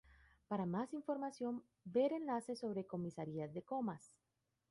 [0.47, 4.11] Para más información ver enlace sobre Comisarías de Comas.